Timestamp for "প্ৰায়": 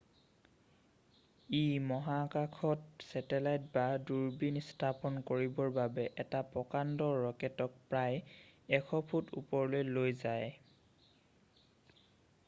7.93-8.35